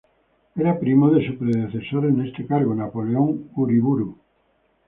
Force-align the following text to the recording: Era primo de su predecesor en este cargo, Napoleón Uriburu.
Era 0.55 0.79
primo 0.79 1.11
de 1.11 1.27
su 1.27 1.37
predecesor 1.37 2.05
en 2.07 2.21
este 2.25 2.47
cargo, 2.47 2.73
Napoleón 2.73 3.51
Uriburu. 3.55 4.17